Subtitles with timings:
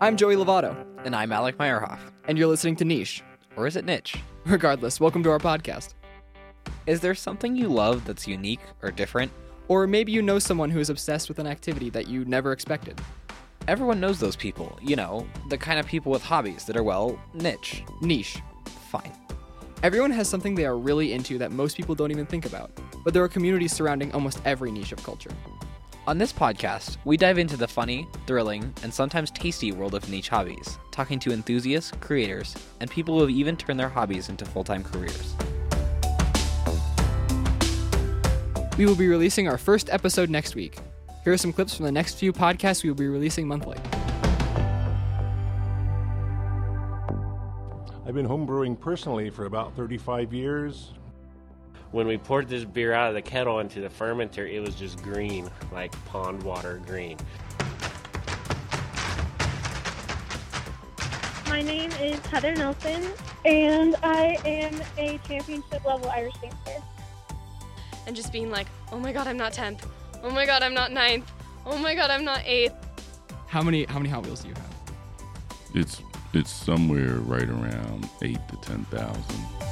[0.00, 1.98] I'm Joey Lovato, And I'm Alec Meyerhoff.
[2.28, 3.22] and you're listening to Niche.
[3.56, 4.16] Or is it niche?
[4.46, 5.94] Regardless, welcome to our podcast.
[6.86, 9.30] Is there something you love that's unique or different?
[9.68, 13.00] Or maybe you know someone who is obsessed with an activity that you never expected.
[13.68, 14.78] Everyone knows those people.
[14.82, 17.82] You know, the kind of people with hobbies that are, well, niche.
[18.02, 18.38] Niche.
[18.90, 19.12] Fine.
[19.82, 22.70] Everyone has something they are really into that most people don't even think about,
[23.04, 25.30] but there are communities surrounding almost every niche of culture.
[26.06, 30.28] On this podcast, we dive into the funny, thrilling, and sometimes tasty world of niche
[30.28, 34.64] hobbies, talking to enthusiasts, creators, and people who have even turned their hobbies into full
[34.64, 35.34] time careers.
[38.76, 40.76] We will be releasing our first episode next week.
[41.22, 43.78] Here are some clips from the next few podcasts we will be releasing monthly.
[48.06, 50.92] I've been homebrewing personally for about 35 years.
[51.94, 55.00] When we poured this beer out of the kettle into the fermenter, it was just
[55.00, 57.16] green, like pond water green.
[61.46, 63.12] My name is Heather Nelson,
[63.44, 66.82] and I am a championship level Irish dancer.
[68.08, 69.88] and just being like, oh my god, I'm not 10th.
[70.24, 71.26] Oh my god, I'm not 9th.
[71.64, 72.74] Oh my god, I'm not 8th.
[73.46, 74.74] How many how many Hot Wheels do you have?
[75.76, 79.63] It's it's somewhere right around eight to ten thousand.